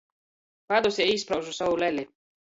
Padusē 0.71 1.05
īspraužu 1.09 1.53
sovu 1.57 1.77
leli. 1.83 2.07